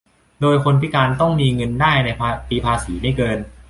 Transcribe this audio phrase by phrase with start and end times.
[0.41, 2.09] โดยคนพิการต้องมีเงินได้ใน
[2.49, 3.37] ปีภาษีไม่เกิน